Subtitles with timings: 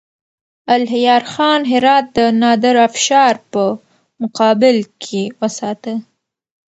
[0.75, 3.63] الهيار خان هرات د نادرافشار په
[4.21, 5.93] مقابل کې وساته.